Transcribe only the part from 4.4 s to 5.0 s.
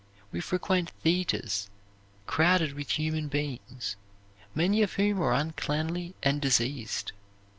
many of